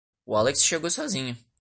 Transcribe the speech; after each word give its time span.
O 0.25 0.35
Alex 0.35 0.63
chegou 0.63 0.89
sozinho. 0.89 1.37